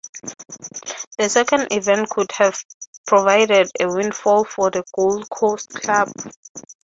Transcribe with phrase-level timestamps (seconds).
[1.19, 2.59] The second event could have
[3.05, 6.09] provided a windfall for the Gold Coast club.